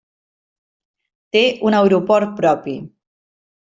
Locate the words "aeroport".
1.83-2.37